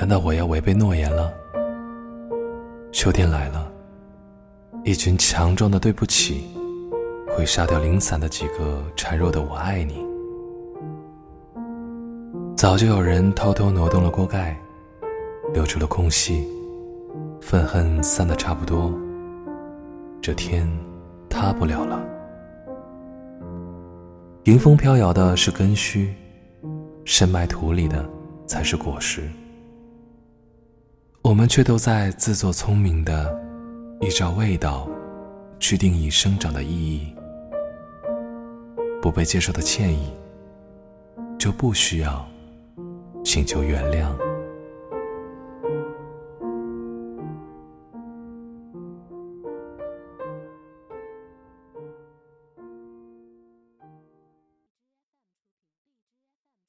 [0.00, 1.30] 难道我要违背诺言了？
[2.90, 3.70] 秋天来了，
[4.82, 6.42] 一群强壮的对不起，
[7.36, 10.02] 会杀掉零散的几个孱弱的我爱你。
[12.56, 14.58] 早就有人偷偷挪动了锅盖，
[15.52, 16.48] 留出了空隙，
[17.42, 18.90] 愤恨散得差不多，
[20.22, 20.66] 这天
[21.28, 22.02] 塌不了了。
[24.44, 26.10] 迎风飘摇的是根须，
[27.04, 28.08] 深埋土里的
[28.46, 29.28] 才是果实。
[31.30, 33.32] 我们却都在自作聪明的
[34.00, 34.88] 依照味道
[35.60, 37.14] 去定义生长的意义，
[39.00, 40.12] 不被接受的歉意
[41.38, 42.26] 就不需要
[43.24, 44.29] 请求原谅。